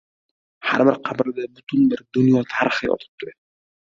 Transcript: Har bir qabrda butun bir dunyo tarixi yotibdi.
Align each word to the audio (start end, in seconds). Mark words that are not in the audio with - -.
Har 0.69 0.83
bir 0.87 0.97
qabrda 1.09 1.45
butun 1.59 1.85
bir 1.93 2.03
dunyo 2.19 2.43
tarixi 2.55 2.91
yotibdi. 2.91 3.31